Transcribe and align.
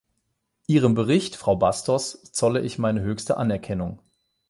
Ihrem 0.65 0.95
Bericht, 0.95 1.35
Frau 1.35 1.57
Bastos, 1.57 2.23
zolle 2.31 2.61
ich 2.61 2.79
meine 2.79 3.01
höchste 3.01 3.37
Anerkennung. 3.37 4.01